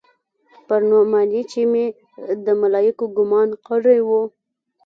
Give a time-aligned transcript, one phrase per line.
[0.67, 1.85] پر نعماني چې مې
[2.45, 4.09] د ملايکو ګومان کړى و.